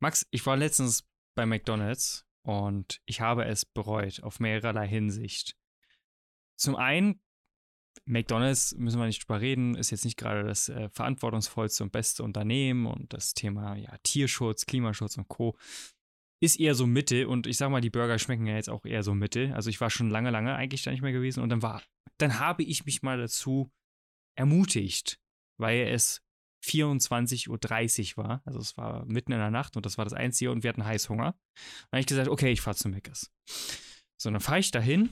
Max, 0.00 0.26
ich 0.30 0.44
war 0.46 0.56
letztens 0.56 1.08
bei 1.34 1.46
McDonald's 1.46 2.26
und 2.42 3.00
ich 3.06 3.20
habe 3.20 3.44
es 3.44 3.64
bereut, 3.64 4.22
auf 4.22 4.40
mehrerlei 4.40 4.86
Hinsicht. 4.86 5.56
Zum 6.56 6.76
einen, 6.76 7.20
McDonald's, 8.06 8.74
müssen 8.74 8.98
wir 8.98 9.06
nicht 9.06 9.22
drüber 9.22 9.40
reden, 9.40 9.74
ist 9.76 9.90
jetzt 9.90 10.04
nicht 10.04 10.18
gerade 10.18 10.44
das 10.44 10.68
äh, 10.68 10.88
verantwortungsvollste 10.90 11.84
und 11.84 11.92
beste 11.92 12.22
Unternehmen 12.22 12.86
und 12.86 13.12
das 13.12 13.34
Thema 13.34 13.76
ja, 13.76 13.96
Tierschutz, 14.02 14.66
Klimaschutz 14.66 15.16
und 15.16 15.28
Co. 15.28 15.56
ist 16.40 16.60
eher 16.60 16.74
so 16.74 16.86
Mitte 16.86 17.28
und 17.28 17.46
ich 17.46 17.56
sag 17.56 17.70
mal, 17.70 17.80
die 17.80 17.90
Burger 17.90 18.18
schmecken 18.18 18.46
ja 18.46 18.56
jetzt 18.56 18.68
auch 18.68 18.84
eher 18.84 19.02
so 19.02 19.14
Mitte. 19.14 19.54
Also 19.54 19.70
ich 19.70 19.80
war 19.80 19.90
schon 19.90 20.10
lange, 20.10 20.30
lange 20.30 20.54
eigentlich 20.54 20.82
da 20.82 20.90
nicht 20.90 21.02
mehr 21.02 21.12
gewesen 21.12 21.42
und 21.42 21.48
dann 21.48 21.62
war, 21.62 21.82
dann 22.18 22.38
habe 22.38 22.62
ich 22.62 22.84
mich 22.84 23.02
mal 23.02 23.18
dazu 23.18 23.70
ermutigt, 24.36 25.20
weil 25.58 25.86
es 25.88 26.23
24.30 26.64 28.16
Uhr 28.16 28.24
war. 28.24 28.42
Also 28.44 28.58
es 28.58 28.76
war 28.76 29.04
mitten 29.06 29.32
in 29.32 29.38
der 29.38 29.50
Nacht 29.50 29.76
und 29.76 29.86
das 29.86 29.98
war 29.98 30.04
das 30.04 30.14
Einzige 30.14 30.50
und 30.50 30.62
wir 30.62 30.70
hatten 30.70 30.84
Heißhunger. 30.84 31.24
Dann 31.24 31.92
habe 31.92 32.00
ich 32.00 32.06
gesagt, 32.06 32.28
okay, 32.28 32.50
ich 32.50 32.60
fahre 32.60 32.76
zu 32.76 32.88
Meckes. 32.88 33.30
So, 34.16 34.30
dann 34.30 34.40
fahre 34.40 34.60
ich 34.60 34.70
dahin 34.70 35.10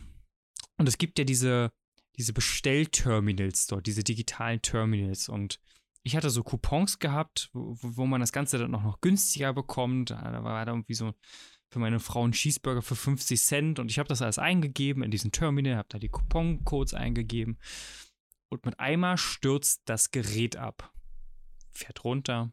und 0.79 0.89
es 0.89 0.99
gibt 0.99 1.19
ja 1.19 1.25
diese, 1.25 1.71
diese 2.17 2.33
Bestellterminals 2.33 3.67
dort, 3.67 3.87
diese 3.87 4.05
digitalen 4.05 4.63
Terminals 4.63 5.29
und 5.29 5.61
ich 6.05 6.17
hatte 6.17 6.31
so 6.31 6.43
Coupons 6.43 6.99
gehabt, 6.99 7.51
wo, 7.53 7.77
wo 7.81 8.07
man 8.07 8.21
das 8.21 8.33
Ganze 8.33 8.59
dann 8.59 8.75
auch 8.75 8.83
noch 8.83 9.01
günstiger 9.01 9.53
bekommt. 9.53 10.11
Da 10.11 10.43
war 10.43 10.65
da 10.65 10.73
irgendwie 10.73 10.95
so 10.95 11.13
für 11.71 11.79
meine 11.79 12.01
Frau 12.01 12.27
ein 12.27 12.33
Cheeseburger 12.33 12.83
für 12.83 12.97
50 12.97 13.41
Cent 13.41 13.79
und 13.79 13.91
ich 13.91 13.99
habe 13.99 14.09
das 14.09 14.21
alles 14.21 14.39
eingegeben 14.39 15.03
in 15.03 15.11
diesen 15.11 15.33
Terminal, 15.33 15.77
habe 15.77 15.89
da 15.89 15.99
die 15.99 16.09
Couponcodes 16.09 16.93
eingegeben 16.93 17.59
und 18.51 18.67
mit 18.67 18.79
einmal 18.81 19.17
stürzt 19.17 19.83
das 19.87 20.11
Gerät 20.11 20.57
ab 20.57 20.92
fährt 21.73 22.05
runter. 22.05 22.53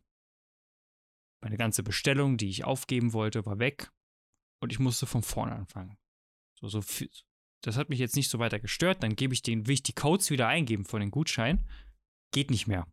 Meine 1.41 1.57
ganze 1.57 1.83
Bestellung, 1.83 2.37
die 2.37 2.49
ich 2.49 2.65
aufgeben 2.65 3.13
wollte, 3.13 3.45
war 3.45 3.59
weg 3.59 3.91
und 4.61 4.71
ich 4.71 4.79
musste 4.79 5.05
von 5.05 5.23
vorne 5.23 5.53
anfangen. 5.53 5.97
So, 6.59 6.67
so 6.67 6.81
das 7.61 7.77
hat 7.77 7.89
mich 7.89 7.99
jetzt 7.99 8.15
nicht 8.15 8.29
so 8.29 8.39
weiter 8.39 8.59
gestört. 8.59 9.03
Dann 9.03 9.15
gebe 9.15 9.33
ich 9.33 9.41
den, 9.41 9.67
will 9.67 9.73
ich 9.73 9.83
die 9.83 9.93
Codes 9.93 10.29
wieder 10.29 10.47
eingeben 10.47 10.85
von 10.85 11.01
den 11.01 11.11
Gutschein. 11.11 11.65
Geht 12.31 12.51
nicht 12.51 12.67
mehr. 12.67 12.87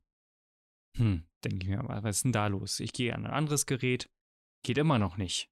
Hm, 0.96 1.26
denke 1.44 1.58
ich 1.62 1.68
mir, 1.68 1.82
was 1.86 2.16
ist 2.16 2.24
denn 2.24 2.32
da 2.32 2.46
los? 2.46 2.80
Ich 2.80 2.92
gehe 2.92 3.14
an 3.14 3.26
ein 3.26 3.32
anderes 3.32 3.66
Gerät. 3.66 4.08
Geht 4.64 4.78
immer 4.78 4.98
noch 4.98 5.16
nicht. 5.16 5.50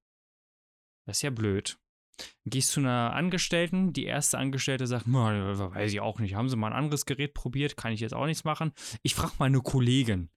Das 1.05 1.17
ist 1.17 1.21
ja 1.21 1.29
blöd. 1.29 1.77
Dann 2.17 2.51
gehst 2.51 2.71
zu 2.71 2.79
einer 2.79 3.13
Angestellten, 3.13 3.93
die 3.93 4.05
erste 4.05 4.37
Angestellte 4.37 4.87
sagt, 4.87 5.05
weiß 5.07 5.91
ich 5.91 5.99
auch 5.99 6.19
nicht, 6.19 6.35
haben 6.35 6.49
Sie 6.49 6.55
mal 6.55 6.67
ein 6.67 6.77
anderes 6.77 7.05
Gerät 7.05 7.33
probiert, 7.33 7.77
kann 7.77 7.91
ich 7.91 7.99
jetzt 7.99 8.13
auch 8.13 8.25
nichts 8.25 8.45
machen. 8.45 8.73
Ich 9.03 9.15
frage 9.15 9.33
mal 9.37 9.45
eine 9.45 9.61
Kollegin. 9.61 10.29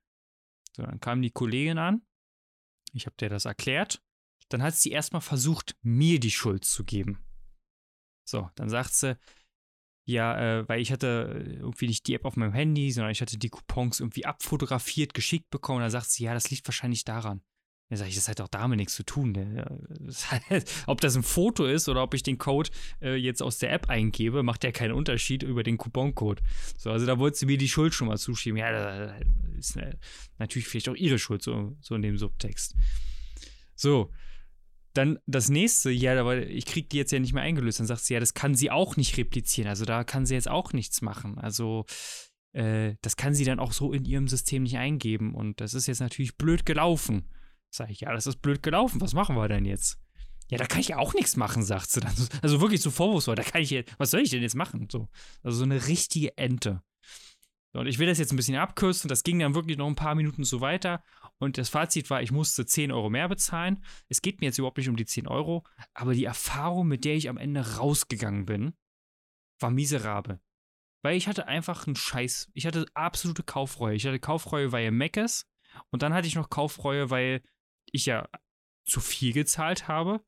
So, 0.76 0.82
dann 0.82 1.00
kam 1.00 1.22
die 1.22 1.30
Kollegin 1.30 1.78
an. 1.78 2.02
Ich 2.92 3.06
habe 3.06 3.16
dir 3.16 3.28
das 3.28 3.44
erklärt. 3.44 4.02
Dann 4.48 4.62
hat 4.62 4.74
sie 4.74 4.90
erstmal 4.90 5.20
versucht, 5.20 5.76
mir 5.82 6.20
die 6.20 6.30
Schuld 6.30 6.64
zu 6.64 6.84
geben. 6.84 7.22
So, 8.26 8.50
dann 8.54 8.68
sagt 8.68 8.94
sie, 8.94 9.18
ja, 10.06 10.60
äh, 10.60 10.68
weil 10.68 10.80
ich 10.80 10.90
hatte 10.90 11.58
irgendwie 11.58 11.86
nicht 11.86 12.06
die 12.06 12.14
App 12.14 12.24
auf 12.24 12.36
meinem 12.36 12.54
Handy, 12.54 12.90
sondern 12.90 13.12
ich 13.12 13.20
hatte 13.20 13.38
die 13.38 13.50
Coupons 13.50 14.00
irgendwie 14.00 14.24
abfotografiert, 14.24 15.12
geschickt 15.12 15.50
bekommen. 15.50 15.80
Da 15.80 15.90
sagt 15.90 16.10
sie, 16.10 16.24
ja, 16.24 16.32
das 16.32 16.50
liegt 16.50 16.66
wahrscheinlich 16.66 17.04
daran. 17.04 17.42
Dann 17.88 17.98
sage 17.98 18.10
ich, 18.10 18.16
das 18.16 18.28
hat 18.28 18.40
auch 18.40 18.48
damit 18.48 18.78
nichts 18.78 18.94
zu 18.94 19.02
tun. 19.02 19.34
Heißt, 20.50 20.84
ob 20.86 21.00
das 21.00 21.16
ein 21.16 21.22
Foto 21.22 21.64
ist 21.64 21.88
oder 21.88 22.02
ob 22.02 22.12
ich 22.12 22.22
den 22.22 22.36
Code 22.36 22.70
äh, 23.00 23.14
jetzt 23.14 23.42
aus 23.42 23.58
der 23.58 23.72
App 23.72 23.88
eingebe, 23.88 24.42
macht 24.42 24.64
ja 24.64 24.72
keinen 24.72 24.92
Unterschied 24.92 25.42
über 25.42 25.62
den 25.62 25.78
Couponcode. 25.78 26.42
So, 26.76 26.90
also 26.90 27.06
da 27.06 27.18
wollte 27.18 27.38
sie 27.38 27.46
mir 27.46 27.56
die 27.56 27.68
Schuld 27.68 27.94
schon 27.94 28.08
mal 28.08 28.18
zuschieben. 28.18 28.58
Ja, 28.58 28.72
das 28.72 29.20
ist 29.58 29.76
äh, 29.76 29.94
natürlich 30.38 30.68
vielleicht 30.68 30.90
auch 30.90 30.96
ihre 30.96 31.18
Schuld, 31.18 31.42
so, 31.42 31.76
so 31.80 31.94
in 31.94 32.02
dem 32.02 32.18
Subtext. 32.18 32.74
So, 33.74 34.10
dann 34.92 35.18
das 35.26 35.48
nächste, 35.48 35.90
ja, 35.90 36.18
aber 36.18 36.46
ich 36.46 36.66
kriege 36.66 36.88
die 36.88 36.96
jetzt 36.96 37.12
ja 37.12 37.20
nicht 37.20 37.32
mehr 37.32 37.42
eingelöst. 37.42 37.80
Dann 37.80 37.86
sagt 37.86 38.02
sie, 38.02 38.14
ja, 38.14 38.20
das 38.20 38.34
kann 38.34 38.54
sie 38.54 38.70
auch 38.70 38.96
nicht 38.96 39.16
replizieren. 39.16 39.68
Also 39.68 39.84
da 39.84 40.04
kann 40.04 40.26
sie 40.26 40.34
jetzt 40.34 40.50
auch 40.50 40.72
nichts 40.72 41.00
machen. 41.00 41.38
Also 41.38 41.86
äh, 42.52 42.96
das 43.00 43.16
kann 43.16 43.34
sie 43.34 43.44
dann 43.44 43.60
auch 43.60 43.72
so 43.72 43.92
in 43.92 44.04
ihrem 44.04 44.28
System 44.28 44.64
nicht 44.64 44.76
eingeben. 44.76 45.34
Und 45.34 45.60
das 45.60 45.72
ist 45.72 45.86
jetzt 45.86 46.00
natürlich 46.00 46.36
blöd 46.36 46.66
gelaufen. 46.66 47.30
Sag 47.70 47.90
ich, 47.90 48.00
ja, 48.00 48.12
das 48.12 48.26
ist 48.26 48.40
blöd 48.42 48.62
gelaufen. 48.62 49.00
Was 49.00 49.14
machen 49.14 49.36
wir 49.36 49.48
denn 49.48 49.64
jetzt? 49.64 49.98
Ja, 50.50 50.56
da 50.56 50.66
kann 50.66 50.80
ich 50.80 50.88
ja 50.88 50.98
auch 50.98 51.14
nichts 51.14 51.36
machen, 51.36 51.62
sagt 51.62 51.90
sie 51.90 52.00
dann. 52.00 52.14
Also 52.42 52.60
wirklich 52.60 52.80
so 52.80 52.90
vorwurfsvoll. 52.90 53.36
Da 53.36 53.42
kann 53.42 53.62
ich 53.62 53.70
jetzt, 53.70 53.94
was 53.98 54.10
soll 54.10 54.20
ich 54.20 54.30
denn 54.30 54.42
jetzt 54.42 54.56
machen? 54.56 54.88
So, 54.90 55.08
also 55.42 55.58
so 55.58 55.64
eine 55.64 55.86
richtige 55.86 56.36
Ente. 56.38 56.82
Und 57.74 57.86
ich 57.86 57.98
will 57.98 58.06
das 58.06 58.18
jetzt 58.18 58.32
ein 58.32 58.36
bisschen 58.36 58.56
abkürzen. 58.56 59.08
Das 59.08 59.22
ging 59.22 59.38
dann 59.38 59.54
wirklich 59.54 59.76
noch 59.76 59.86
ein 59.86 59.94
paar 59.94 60.14
Minuten 60.14 60.44
so 60.44 60.60
weiter. 60.60 61.02
Und 61.38 61.58
das 61.58 61.68
Fazit 61.68 62.08
war, 62.10 62.22
ich 62.22 62.32
musste 62.32 62.64
10 62.64 62.90
Euro 62.90 63.10
mehr 63.10 63.28
bezahlen. 63.28 63.84
Es 64.08 64.22
geht 64.22 64.40
mir 64.40 64.46
jetzt 64.46 64.58
überhaupt 64.58 64.78
nicht 64.78 64.88
um 64.88 64.96
die 64.96 65.04
10 65.04 65.28
Euro, 65.28 65.64
aber 65.94 66.14
die 66.14 66.24
Erfahrung, 66.24 66.88
mit 66.88 67.04
der 67.04 67.14
ich 67.14 67.28
am 67.28 67.36
Ende 67.36 67.76
rausgegangen 67.76 68.46
bin, 68.46 68.72
war 69.60 69.70
miserabel. 69.70 70.40
Weil 71.02 71.16
ich 71.16 71.28
hatte 71.28 71.46
einfach 71.46 71.86
einen 71.86 71.94
Scheiß. 71.94 72.50
Ich 72.54 72.66
hatte 72.66 72.86
absolute 72.94 73.42
Kaufreue. 73.42 73.94
Ich 73.94 74.06
hatte 74.06 74.18
Kaufreue, 74.18 74.72
weil 74.72 74.90
Mac 74.90 75.16
ist. 75.16 75.46
Und 75.90 76.02
dann 76.02 76.14
hatte 76.14 76.26
ich 76.26 76.34
noch 76.34 76.50
Kaufreue, 76.50 77.10
weil 77.10 77.42
ich 77.92 78.06
ja 78.06 78.28
zu 78.84 79.00
viel 79.00 79.32
gezahlt 79.32 79.88
habe 79.88 80.24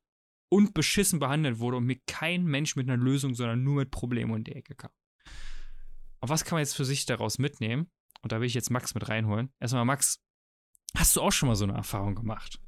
und 0.49 0.73
beschissen 0.73 1.19
behandelt 1.19 1.59
wurde 1.59 1.77
und 1.77 1.85
mir 1.85 1.99
kein 2.07 2.45
Mensch 2.45 2.75
mit 2.75 2.89
einer 2.89 3.01
Lösung, 3.01 3.33
sondern 3.33 3.63
nur 3.63 3.75
mit 3.75 3.91
Problemen 3.91 4.31
um 4.31 4.43
die 4.43 4.55
Ecke 4.55 4.75
kam. 4.75 4.91
Aber 6.19 6.29
was 6.29 6.45
kann 6.45 6.57
man 6.57 6.61
jetzt 6.61 6.75
für 6.75 6.85
sich 6.85 7.05
daraus 7.05 7.39
mitnehmen? 7.39 7.89
Und 8.21 8.31
da 8.31 8.39
will 8.39 8.47
ich 8.47 8.53
jetzt 8.53 8.69
Max 8.69 8.93
mit 8.93 9.09
reinholen. 9.09 9.51
Erstmal, 9.59 9.85
Max, 9.85 10.21
hast 10.95 11.15
du 11.15 11.21
auch 11.21 11.31
schon 11.31 11.49
mal 11.49 11.55
so 11.55 11.63
eine 11.63 11.73
Erfahrung 11.73 12.13
gemacht? 12.13 12.59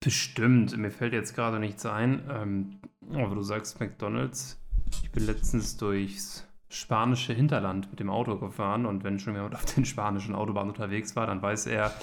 Bestimmt. 0.00 0.76
Mir 0.76 0.90
fällt 0.90 1.12
jetzt 1.12 1.34
gerade 1.34 1.58
nichts 1.58 1.84
ein. 1.84 2.28
Ähm, 2.30 2.80
aber 3.10 3.34
du 3.34 3.42
sagst 3.42 3.78
McDonalds. 3.78 4.58
Ich 5.02 5.10
bin 5.10 5.26
letztens 5.26 5.76
durchs 5.76 6.46
spanische 6.68 7.34
Hinterland 7.34 7.90
mit 7.90 8.00
dem 8.00 8.08
Auto 8.08 8.38
gefahren 8.38 8.86
und 8.86 9.04
wenn 9.04 9.18
schon 9.18 9.34
jemand 9.34 9.54
auf 9.54 9.66
den 9.66 9.84
spanischen 9.84 10.34
Autobahnen 10.34 10.70
unterwegs 10.70 11.14
war, 11.14 11.26
dann 11.26 11.42
weiß 11.42 11.66
er, 11.66 11.94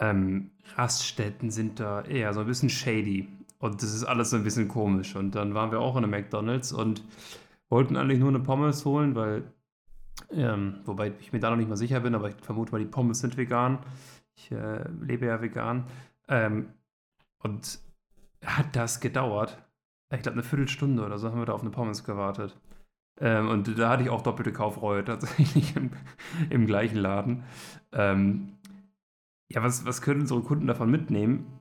ähm, 0.00 0.50
Raststätten 0.76 1.50
sind 1.50 1.80
da 1.80 2.02
eher 2.02 2.32
so 2.34 2.40
ein 2.40 2.46
bisschen 2.46 2.70
shady. 2.70 3.28
Und 3.58 3.82
das 3.82 3.94
ist 3.94 4.04
alles 4.04 4.30
so 4.30 4.36
ein 4.36 4.44
bisschen 4.44 4.68
komisch. 4.68 5.16
Und 5.16 5.34
dann 5.34 5.54
waren 5.54 5.70
wir 5.70 5.80
auch 5.80 5.96
in 5.96 6.04
einem 6.04 6.10
McDonalds 6.10 6.72
und 6.72 7.02
wollten 7.70 7.96
eigentlich 7.96 8.18
nur 8.18 8.28
eine 8.28 8.40
Pommes 8.40 8.84
holen, 8.84 9.14
weil, 9.14 9.44
ähm, 10.30 10.80
wobei 10.84 11.12
ich 11.18 11.32
mir 11.32 11.40
da 11.40 11.50
noch 11.50 11.56
nicht 11.56 11.68
mal 11.68 11.76
sicher 11.76 12.00
bin, 12.00 12.14
aber 12.14 12.28
ich 12.28 12.36
vermute 12.42 12.72
mal, 12.72 12.78
die 12.78 12.84
Pommes 12.84 13.20
sind 13.20 13.36
vegan. 13.36 13.78
Ich 14.36 14.50
äh, 14.52 14.84
lebe 15.00 15.26
ja 15.26 15.40
vegan. 15.40 15.84
Ähm, 16.28 16.68
und 17.38 17.78
hat 18.44 18.76
das 18.76 19.00
gedauert? 19.00 19.58
Ich 20.12 20.22
glaube, 20.22 20.34
eine 20.34 20.42
Viertelstunde 20.42 21.04
oder 21.04 21.18
so 21.18 21.30
haben 21.30 21.38
wir 21.38 21.46
da 21.46 21.54
auf 21.54 21.62
eine 21.62 21.70
Pommes 21.70 22.04
gewartet. 22.04 22.56
Ähm, 23.20 23.48
und 23.48 23.78
da 23.78 23.90
hatte 23.90 24.02
ich 24.02 24.10
auch 24.10 24.22
doppelte 24.22 24.52
Kaufreue 24.52 25.04
tatsächlich 25.04 25.76
im, 25.76 25.90
im 26.50 26.66
gleichen 26.66 26.98
Laden. 26.98 27.44
Ähm, 27.92 28.58
ja, 29.48 29.62
was, 29.62 29.84
was 29.84 30.02
können 30.02 30.22
unsere 30.22 30.40
Kunden 30.42 30.66
davon 30.66 30.90
mitnehmen? 30.90 31.60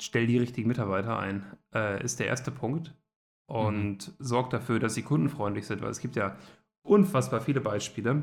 Stell 0.00 0.26
die 0.26 0.38
richtigen 0.38 0.68
Mitarbeiter 0.68 1.18
ein, 1.18 1.44
äh, 1.74 2.02
ist 2.02 2.20
der 2.20 2.26
erste 2.26 2.50
Punkt. 2.50 2.94
Und 3.46 4.08
mhm. 4.08 4.12
sorgt 4.18 4.52
dafür, 4.52 4.78
dass 4.78 4.94
sie 4.94 5.02
kundenfreundlich 5.02 5.66
sind, 5.66 5.82
weil 5.82 5.90
es 5.90 6.00
gibt 6.00 6.16
ja 6.16 6.36
unfassbar 6.82 7.40
viele 7.40 7.60
Beispiele, 7.60 8.22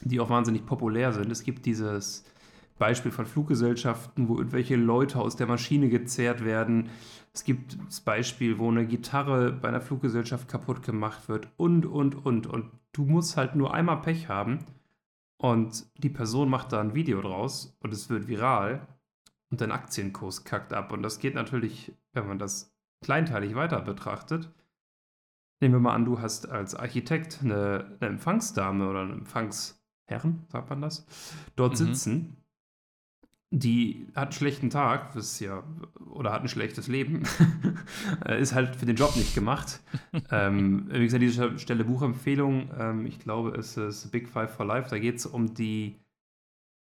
die 0.00 0.20
auch 0.20 0.30
wahnsinnig 0.30 0.64
populär 0.64 1.12
sind. 1.12 1.30
Es 1.30 1.42
gibt 1.42 1.66
dieses 1.66 2.24
Beispiel 2.78 3.12
von 3.12 3.26
Fluggesellschaften, 3.26 4.28
wo 4.28 4.38
irgendwelche 4.38 4.76
Leute 4.76 5.20
aus 5.20 5.36
der 5.36 5.46
Maschine 5.46 5.88
gezerrt 5.88 6.44
werden. 6.44 6.88
Es 7.32 7.44
gibt 7.44 7.76
das 7.86 8.00
Beispiel, 8.00 8.58
wo 8.58 8.70
eine 8.70 8.86
Gitarre 8.86 9.52
bei 9.52 9.68
einer 9.68 9.80
Fluggesellschaft 9.80 10.48
kaputt 10.48 10.82
gemacht 10.82 11.28
wird 11.28 11.48
und, 11.56 11.86
und, 11.86 12.24
und. 12.24 12.46
Und 12.46 12.70
du 12.92 13.04
musst 13.04 13.36
halt 13.36 13.54
nur 13.54 13.74
einmal 13.74 14.00
Pech 14.00 14.28
haben 14.28 14.60
und 15.44 15.84
die 16.02 16.08
Person 16.08 16.48
macht 16.48 16.72
da 16.72 16.80
ein 16.80 16.94
Video 16.94 17.20
draus 17.20 17.76
und 17.80 17.92
es 17.92 18.08
wird 18.08 18.28
viral 18.28 18.88
und 19.50 19.60
dein 19.60 19.72
Aktienkurs 19.72 20.44
kackt 20.44 20.72
ab. 20.72 20.90
Und 20.90 21.02
das 21.02 21.18
geht 21.18 21.34
natürlich, 21.34 21.92
wenn 22.14 22.26
man 22.26 22.38
das 22.38 22.74
kleinteilig 23.02 23.54
weiter 23.54 23.82
betrachtet. 23.82 24.50
Nehmen 25.60 25.74
wir 25.74 25.80
mal 25.80 25.94
an, 25.94 26.06
du 26.06 26.18
hast 26.18 26.48
als 26.48 26.74
Architekt 26.74 27.40
eine, 27.42 27.98
eine 28.00 28.08
Empfangsdame 28.08 28.88
oder 28.88 29.02
einen 29.02 29.18
Empfangsherren, 29.18 30.46
sagt 30.48 30.70
man 30.70 30.80
das, 30.80 31.06
dort 31.56 31.72
mhm. 31.72 31.76
sitzen 31.76 32.43
die 33.58 34.08
hat 34.16 34.24
einen 34.24 34.32
schlechten 34.32 34.70
Tag, 34.70 35.14
ist 35.14 35.38
ja, 35.38 35.62
oder 36.10 36.32
hat 36.32 36.42
ein 36.42 36.48
schlechtes 36.48 36.88
Leben, 36.88 37.22
ist 38.38 38.54
halt 38.54 38.74
für 38.74 38.86
den 38.86 38.96
Job 38.96 39.14
nicht 39.16 39.34
gemacht. 39.34 39.80
ähm, 40.30 40.88
wie 40.90 41.04
gesagt, 41.04 41.22
an 41.22 41.28
dieser 41.28 41.58
Stelle 41.58 41.84
Buchempfehlung, 41.84 42.70
ähm, 42.78 43.06
ich 43.06 43.20
glaube, 43.20 43.50
es 43.50 43.76
ist 43.76 44.10
Big 44.10 44.28
Five 44.28 44.54
for 44.54 44.66
Life, 44.66 44.90
da 44.90 44.98
geht 44.98 45.16
es 45.16 45.26
um 45.26 45.54
die 45.54 46.00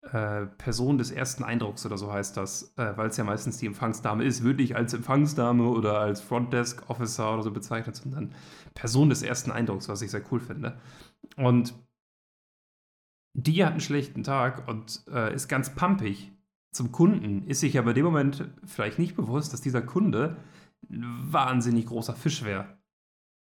äh, 0.02 0.46
Person 0.46 0.96
des 0.96 1.10
ersten 1.10 1.42
Eindrucks 1.42 1.84
oder 1.84 1.98
so 1.98 2.12
heißt 2.12 2.36
das, 2.36 2.72
äh, 2.76 2.96
weil 2.96 3.08
es 3.08 3.16
ja 3.16 3.24
meistens 3.24 3.58
die 3.58 3.66
Empfangsdame 3.66 4.24
ist, 4.24 4.44
wirklich 4.44 4.76
als 4.76 4.94
Empfangsdame 4.94 5.64
oder 5.64 5.98
als 5.98 6.20
Frontdesk 6.20 6.88
Officer 6.88 7.34
oder 7.34 7.42
so 7.42 7.50
bezeichnet, 7.50 7.96
sondern 7.96 8.32
Person 8.74 9.08
des 9.08 9.22
ersten 9.22 9.50
Eindrucks, 9.50 9.88
was 9.88 10.02
ich 10.02 10.10
sehr 10.12 10.22
cool 10.30 10.40
finde. 10.40 10.78
Und 11.36 11.74
die 13.34 13.64
hat 13.64 13.72
einen 13.72 13.80
schlechten 13.80 14.22
Tag 14.22 14.68
und 14.68 15.02
äh, 15.12 15.34
ist 15.34 15.48
ganz 15.48 15.74
pumpig 15.74 16.32
zum 16.72 16.92
Kunden 16.92 17.46
ist 17.46 17.60
sich 17.60 17.78
aber 17.78 17.90
in 17.90 17.96
dem 17.96 18.04
Moment 18.04 18.48
vielleicht 18.64 18.98
nicht 18.98 19.16
bewusst, 19.16 19.52
dass 19.52 19.60
dieser 19.60 19.82
Kunde 19.82 20.36
ein 20.88 21.04
wahnsinnig 21.32 21.86
großer 21.86 22.14
Fisch 22.14 22.44
wäre. 22.44 22.78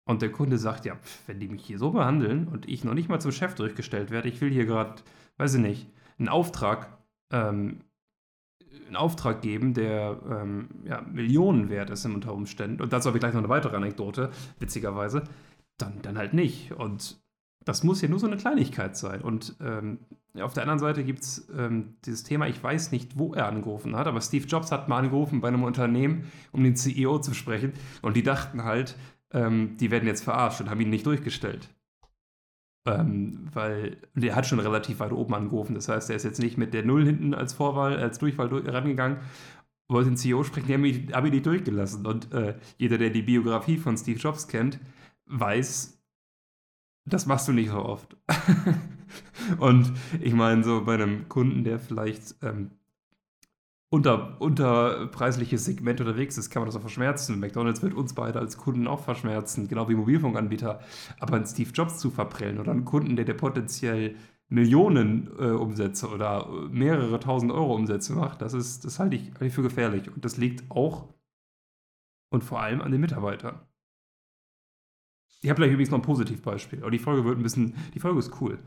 Und 0.06 0.20
der 0.20 0.30
Kunde 0.30 0.58
sagt, 0.58 0.84
ja, 0.84 0.98
wenn 1.26 1.40
die 1.40 1.48
mich 1.48 1.64
hier 1.64 1.78
so 1.78 1.90
behandeln 1.90 2.48
und 2.48 2.68
ich 2.68 2.84
noch 2.84 2.92
nicht 2.92 3.08
mal 3.08 3.20
zum 3.20 3.32
Chef 3.32 3.54
durchgestellt 3.54 4.10
werde, 4.10 4.28
ich 4.28 4.40
will 4.40 4.50
hier 4.50 4.66
gerade, 4.66 5.02
weiß 5.38 5.54
ich 5.54 5.60
nicht, 5.62 5.90
einen 6.18 6.28
Auftrag, 6.28 6.98
ähm, 7.32 7.80
einen 8.86 8.96
Auftrag 8.96 9.40
geben, 9.40 9.72
der 9.72 10.20
ähm, 10.28 10.68
ja, 10.84 11.00
Millionen 11.00 11.70
wert 11.70 11.88
ist 11.88 12.04
unter 12.04 12.34
Umständen. 12.34 12.82
Und 12.82 12.92
dazu 12.92 13.08
habe 13.08 13.16
ich 13.16 13.20
gleich 13.20 13.32
noch 13.32 13.40
eine 13.40 13.48
weitere 13.48 13.76
Anekdote, 13.76 14.30
witzigerweise. 14.58 15.24
Dann, 15.78 16.02
dann 16.02 16.18
halt 16.18 16.34
nicht. 16.34 16.72
Und 16.72 17.23
das 17.64 17.82
muss 17.82 18.02
ja 18.02 18.08
nur 18.08 18.18
so 18.18 18.26
eine 18.26 18.36
Kleinigkeit 18.36 18.96
sein. 18.96 19.20
Und 19.20 19.56
ähm, 19.60 19.98
auf 20.40 20.52
der 20.52 20.64
anderen 20.64 20.80
Seite 20.80 21.04
gibt 21.04 21.20
es 21.22 21.48
ähm, 21.56 21.96
dieses 22.04 22.24
Thema, 22.24 22.46
ich 22.48 22.62
weiß 22.62 22.92
nicht, 22.92 23.18
wo 23.18 23.34
er 23.34 23.46
angerufen 23.46 23.96
hat, 23.96 24.06
aber 24.06 24.20
Steve 24.20 24.46
Jobs 24.46 24.72
hat 24.72 24.88
mal 24.88 24.98
angerufen 24.98 25.40
bei 25.40 25.48
einem 25.48 25.62
Unternehmen, 25.62 26.30
um 26.52 26.62
den 26.64 26.76
CEO 26.76 27.18
zu 27.20 27.34
sprechen. 27.34 27.72
Und 28.02 28.16
die 28.16 28.22
dachten 28.22 28.64
halt, 28.64 28.96
ähm, 29.32 29.76
die 29.78 29.90
werden 29.90 30.06
jetzt 30.06 30.24
verarscht 30.24 30.60
und 30.60 30.70
haben 30.70 30.80
ihn 30.80 30.90
nicht 30.90 31.06
durchgestellt. 31.06 31.68
Ähm, 32.86 33.48
weil 33.52 33.96
der 34.14 34.36
hat 34.36 34.46
schon 34.46 34.60
relativ 34.60 35.00
weit 35.00 35.12
oben 35.12 35.34
angerufen. 35.34 35.74
Das 35.74 35.88
heißt, 35.88 36.10
er 36.10 36.16
ist 36.16 36.24
jetzt 36.24 36.40
nicht 36.40 36.58
mit 36.58 36.74
der 36.74 36.84
Null 36.84 37.06
hinten 37.06 37.32
als 37.32 37.54
Vorwahl, 37.54 37.96
als 37.98 38.18
Durchwahl 38.18 38.48
rangegangen, 38.48 39.18
wollte 39.88 40.10
den 40.10 40.16
CEO 40.16 40.44
sprechen, 40.44 40.66
die 40.66 40.74
haben 40.74 40.84
ihn, 40.84 41.10
ihn 41.10 41.30
nicht 41.30 41.46
durchgelassen. 41.46 42.06
Und 42.06 42.32
äh, 42.32 42.56
jeder, 42.76 42.98
der 42.98 43.10
die 43.10 43.22
Biografie 43.22 43.78
von 43.78 43.96
Steve 43.96 44.18
Jobs 44.18 44.48
kennt, 44.48 44.80
weiß, 45.26 45.93
das 47.04 47.26
machst 47.26 47.48
du 47.48 47.52
nicht 47.52 47.70
so 47.70 47.84
oft. 47.84 48.16
und 49.58 49.92
ich 50.20 50.34
meine, 50.34 50.64
so 50.64 50.84
bei 50.84 50.94
einem 50.94 51.28
Kunden, 51.28 51.64
der 51.64 51.78
vielleicht 51.78 52.36
ähm, 52.42 52.70
unter, 53.94 55.06
preisliches 55.12 55.64
Segment 55.64 56.00
unterwegs 56.00 56.36
ist, 56.36 56.50
kann 56.50 56.62
man 56.62 56.66
das 56.66 56.76
auch 56.76 56.80
verschmerzen. 56.80 57.38
McDonalds 57.38 57.82
wird 57.82 57.94
uns 57.94 58.14
beide 58.14 58.40
als 58.40 58.56
Kunden 58.56 58.88
auch 58.88 59.00
verschmerzen, 59.00 59.68
genau 59.68 59.88
wie 59.88 59.94
Mobilfunkanbieter. 59.94 60.80
Aber 61.20 61.36
einen 61.36 61.46
Steve 61.46 61.70
Jobs 61.72 61.98
zu 61.98 62.10
verprellen 62.10 62.58
oder 62.58 62.72
einen 62.72 62.84
Kunden, 62.84 63.16
der 63.16 63.24
dir 63.24 63.34
potenziell 63.34 64.16
Millionen 64.48 65.30
äh, 65.38 65.50
Umsätze 65.50 66.08
oder 66.08 66.48
mehrere 66.70 67.18
tausend 67.20 67.52
Euro 67.52 67.74
Umsätze 67.74 68.14
macht, 68.14 68.42
das 68.42 68.52
ist, 68.52 68.84
das 68.84 68.98
halte 68.98 69.16
ich, 69.16 69.30
halte 69.32 69.46
ich 69.46 69.54
für 69.54 69.62
gefährlich. 69.62 70.08
Und 70.12 70.24
das 70.24 70.36
liegt 70.36 70.70
auch 70.70 71.08
und 72.30 72.44
vor 72.44 72.60
allem 72.60 72.80
an 72.82 72.90
den 72.90 73.00
Mitarbeitern. 73.00 73.60
Ich 75.42 75.50
habe 75.50 75.58
gleich 75.58 75.70
übrigens 75.70 75.90
noch 75.90 75.98
ein 75.98 76.02
Positivbeispiel. 76.02 76.80
Aber 76.80 76.90
die 76.90 76.98
Folge 76.98 77.24
wird 77.24 77.38
ein 77.38 77.42
bisschen, 77.42 77.74
die 77.94 78.00
Folge 78.00 78.18
ist 78.18 78.40
cool. 78.40 78.58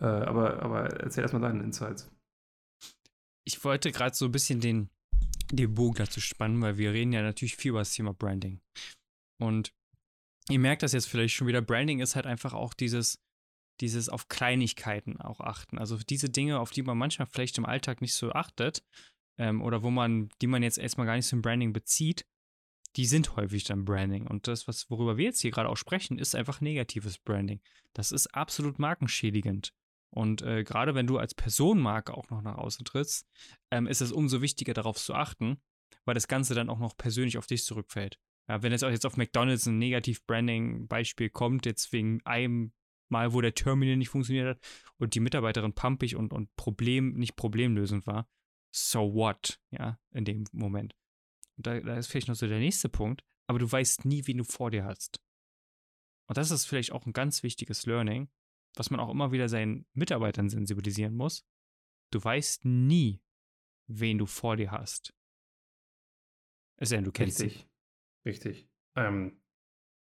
Äh, 0.00 0.04
aber, 0.04 0.62
aber 0.62 0.84
erzähl 1.00 1.22
erstmal 1.22 1.42
deine 1.42 1.62
Insights. 1.62 2.10
Ich 3.44 3.62
wollte 3.64 3.92
gerade 3.92 4.14
so 4.14 4.26
ein 4.26 4.32
bisschen 4.32 4.60
den, 4.60 4.90
den 5.52 5.74
Bogen 5.74 5.96
dazu 5.96 6.20
spannen, 6.20 6.60
weil 6.60 6.78
wir 6.78 6.92
reden 6.92 7.12
ja 7.12 7.22
natürlich 7.22 7.56
viel 7.56 7.70
über 7.70 7.78
das 7.78 7.92
Thema 7.92 8.12
Branding. 8.12 8.60
Und 9.40 9.72
ihr 10.50 10.58
merkt 10.58 10.82
das 10.82 10.92
jetzt 10.92 11.08
vielleicht 11.08 11.34
schon 11.34 11.46
wieder. 11.46 11.62
Branding 11.62 12.00
ist 12.00 12.16
halt 12.16 12.26
einfach 12.26 12.52
auch 12.52 12.74
dieses, 12.74 13.18
dieses 13.80 14.08
auf 14.08 14.28
Kleinigkeiten 14.28 15.20
auch 15.20 15.40
achten. 15.40 15.78
Also 15.78 15.98
diese 15.98 16.28
Dinge, 16.28 16.58
auf 16.58 16.70
die 16.70 16.82
man 16.82 16.98
manchmal 16.98 17.26
vielleicht 17.26 17.58
im 17.58 17.66
Alltag 17.66 18.00
nicht 18.00 18.14
so 18.14 18.32
achtet 18.32 18.84
ähm, 19.38 19.62
oder 19.62 19.82
wo 19.82 19.90
man, 19.90 20.28
die 20.42 20.46
man 20.46 20.62
jetzt 20.62 20.78
erstmal 20.78 21.06
gar 21.06 21.16
nicht 21.16 21.26
so 21.26 21.36
im 21.36 21.42
Branding 21.42 21.72
bezieht, 21.72 22.26
die 22.96 23.06
sind 23.06 23.36
häufig 23.36 23.64
dann 23.64 23.84
Branding. 23.84 24.26
Und 24.26 24.48
das, 24.48 24.66
was, 24.66 24.90
worüber 24.90 25.16
wir 25.16 25.26
jetzt 25.26 25.40
hier 25.40 25.50
gerade 25.50 25.68
auch 25.68 25.76
sprechen, 25.76 26.18
ist 26.18 26.34
einfach 26.34 26.60
negatives 26.60 27.18
Branding. 27.18 27.60
Das 27.92 28.12
ist 28.12 28.28
absolut 28.28 28.78
markenschädigend. 28.78 29.72
Und 30.10 30.40
äh, 30.42 30.64
gerade 30.64 30.94
wenn 30.94 31.06
du 31.06 31.18
als 31.18 31.34
Personenmarke 31.34 32.16
auch 32.16 32.30
noch 32.30 32.40
nach 32.40 32.56
außen 32.56 32.84
trittst, 32.84 33.26
ähm, 33.70 33.86
ist 33.86 34.00
es 34.00 34.12
umso 34.12 34.40
wichtiger, 34.40 34.72
darauf 34.72 34.96
zu 34.96 35.14
achten, 35.14 35.60
weil 36.04 36.14
das 36.14 36.28
Ganze 36.28 36.54
dann 36.54 36.70
auch 36.70 36.78
noch 36.78 36.96
persönlich 36.96 37.36
auf 37.36 37.46
dich 37.46 37.64
zurückfällt. 37.64 38.18
Ja, 38.48 38.62
wenn 38.62 38.72
jetzt 38.72 38.84
auch 38.84 38.90
jetzt 38.90 39.04
auf 39.04 39.16
McDonalds 39.16 39.66
ein 39.66 39.78
Negativ-Branding-Beispiel 39.78 41.30
kommt, 41.30 41.66
jetzt 41.66 41.92
wegen 41.92 42.24
einem 42.24 42.72
Mal, 43.08 43.32
wo 43.32 43.40
der 43.40 43.54
Terminal 43.54 43.96
nicht 43.96 44.08
funktioniert 44.08 44.48
hat 44.48 44.60
und 44.98 45.14
die 45.14 45.20
Mitarbeiterin 45.20 45.74
pumpig 45.74 46.16
und, 46.16 46.32
und 46.32 46.54
Problem, 46.56 47.12
nicht 47.14 47.36
problemlösend 47.36 48.06
war, 48.06 48.28
so 48.72 49.14
what, 49.14 49.60
ja, 49.70 49.98
in 50.12 50.24
dem 50.24 50.44
Moment. 50.52 50.96
Und 51.56 51.66
da, 51.66 51.80
da 51.80 51.96
ist 51.96 52.08
vielleicht 52.08 52.28
noch 52.28 52.34
so 52.34 52.46
der 52.46 52.58
nächste 52.58 52.88
Punkt, 52.88 53.24
aber 53.48 53.58
du 53.58 53.70
weißt 53.70 54.04
nie, 54.04 54.26
wen 54.26 54.38
du 54.38 54.44
vor 54.44 54.70
dir 54.70 54.84
hast. 54.84 55.20
Und 56.28 56.36
das 56.36 56.50
ist 56.50 56.66
vielleicht 56.66 56.92
auch 56.92 57.06
ein 57.06 57.12
ganz 57.12 57.42
wichtiges 57.42 57.86
Learning, 57.86 58.28
was 58.74 58.90
man 58.90 59.00
auch 59.00 59.10
immer 59.10 59.32
wieder 59.32 59.48
seinen 59.48 59.86
Mitarbeitern 59.94 60.48
sensibilisieren 60.48 61.14
muss. 61.14 61.46
Du 62.12 62.22
weißt 62.22 62.64
nie, 62.64 63.20
wen 63.88 64.18
du 64.18 64.26
vor 64.26 64.56
dir 64.56 64.70
hast. 64.70 65.14
Es 66.78 66.90
sei 66.90 66.96
denn, 66.96 67.04
du 67.04 67.12
kennst 67.12 67.40
Richtig. 67.40 67.62
Dich. 67.62 67.70
Richtig. 68.26 68.68
Ähm, 68.96 69.40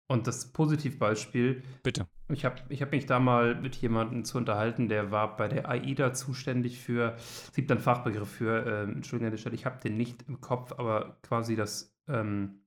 und 0.08 0.28
das 0.28 0.52
Positivbeispiel. 0.52 1.64
Bitte. 1.82 2.08
Ich 2.30 2.46
habe 2.46 2.62
ich 2.70 2.82
hab 2.82 2.92
mich 2.92 3.06
da 3.06 3.20
mal 3.20 3.56
mit 3.56 3.76
jemandem 3.76 4.24
zu 4.26 4.38
unterhalten, 4.38 4.90
der 4.90 5.12
war 5.12 5.38
bei 5.38 5.48
der 5.48 5.70
AIDA 5.70 6.14
zuständig 6.14 6.80
für, 6.80 7.16
es 7.18 7.54
gibt 7.54 7.72
einen 7.72 7.80
Fachbegriff 7.80 8.30
für, 8.30 8.66
äh, 8.66 8.84
Entschuldigung 8.84 9.28
an 9.28 9.32
der 9.32 9.38
Stelle, 9.38 9.56
ich 9.56 9.66
habe 9.66 9.82
den 9.82 9.98
nicht 9.98 10.24
im 10.28 10.42
Kopf, 10.42 10.74
aber 10.74 11.18
quasi 11.22 11.56
das 11.56 11.96
ähm, 12.08 12.60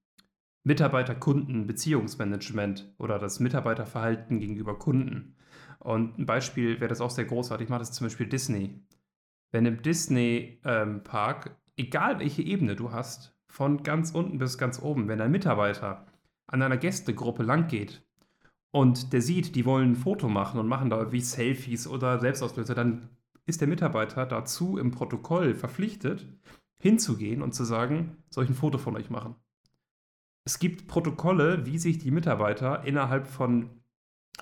Mitarbeiter-Kunden-Beziehungsmanagement 0.65 2.95
oder 2.99 3.19
das 3.19 3.41
Mitarbeiterverhalten 3.41 4.41
gegenüber 4.41 4.79
Kunden. 4.79 5.37
Und 5.79 6.19
ein 6.19 6.27
Beispiel 6.27 6.81
wäre 6.81 6.89
das 6.89 7.01
auch 7.01 7.11
sehr 7.11 7.25
großartig, 7.25 7.67
ich 7.67 7.71
mache 7.71 7.81
das 7.81 7.93
zum 7.93 8.07
Beispiel 8.07 8.27
Disney. 8.27 8.83
Wenn 9.53 9.65
im 9.65 9.83
Disney-Park, 9.83 11.47
ähm, 11.47 11.53
egal 11.77 12.19
welche 12.19 12.43
Ebene 12.43 12.75
du 12.75 12.91
hast, 12.93 13.37
von 13.47 13.83
ganz 13.83 14.11
unten 14.11 14.39
bis 14.39 14.59
ganz 14.59 14.83
oben, 14.83 15.09
wenn 15.09 15.21
ein 15.21 15.31
Mitarbeiter 15.31 16.05
an 16.47 16.63
einer 16.63 16.77
Gästegruppe 16.77 17.43
lang 17.43 17.69
geht 17.69 18.07
und 18.71 19.13
der 19.13 19.23
sieht, 19.23 19.55
die 19.55 19.65
wollen 19.65 19.93
ein 19.93 19.97
Foto 19.97 20.29
machen 20.29 20.61
und 20.61 20.69
machen 20.69 20.91
da 20.91 21.11
wie 21.13 21.21
Selfies 21.21 21.87
oder 21.87 22.21
Selbstauslöser, 22.21 22.75
dann 22.75 23.09
ist 23.47 23.61
der 23.61 23.69
Mitarbeiter 23.69 24.27
dazu 24.27 24.77
im 24.77 24.91
Protokoll 24.91 25.55
verpflichtet, 25.55 26.27
hinzugehen 26.79 27.43
und 27.43 27.55
zu 27.55 27.65
sagen, 27.65 28.23
soll 28.29 28.45
ich 28.45 28.51
ein 28.51 28.57
Foto 28.57 28.79
von 28.79 28.97
euch 28.97 29.09
machen? 29.09 29.37
Es 30.45 30.59
gibt 30.59 30.89
Protokolle, 30.89 31.67
wie 31.67 31.79
sich 31.79 31.99
die 31.99 32.11
Mitarbeiter 32.11 32.85
innerhalb 32.85 33.27
von 33.27 33.71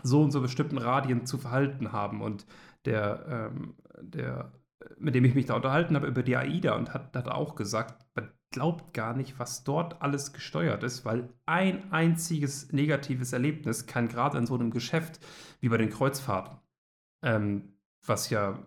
so 0.02 0.22
und 0.22 0.32
so 0.32 0.40
bestimmten 0.40 0.78
Radien 0.78 1.26
zu 1.26 1.38
verhalten 1.38 1.92
haben. 1.92 2.20
Und 2.20 2.46
der, 2.84 3.50
ähm, 3.54 3.74
der 4.00 4.52
mit 4.98 5.14
dem 5.14 5.24
ich 5.24 5.34
mich 5.34 5.46
da 5.46 5.54
unterhalten 5.54 5.96
habe 5.96 6.08
über 6.08 6.22
die 6.22 6.36
AIDA 6.36 6.74
und 6.74 6.92
hat, 6.92 7.14
hat 7.16 7.28
auch 7.28 7.54
gesagt, 7.54 8.04
man 8.14 8.30
glaubt 8.54 8.94
gar 8.94 9.14
nicht, 9.16 9.40
was 9.40 9.64
dort 9.64 10.00
alles 10.00 10.32
gesteuert 10.32 10.84
ist, 10.84 11.04
weil 11.04 11.28
ein 11.44 11.92
einziges 11.92 12.72
negatives 12.72 13.32
Erlebnis 13.32 13.86
kann 13.86 14.06
gerade 14.06 14.38
in 14.38 14.46
so 14.46 14.54
einem 14.54 14.70
Geschäft 14.70 15.18
wie 15.58 15.68
bei 15.68 15.76
den 15.76 15.90
Kreuzfahrten, 15.90 16.60
ähm, 17.24 17.74
was 18.06 18.30
ja, 18.30 18.62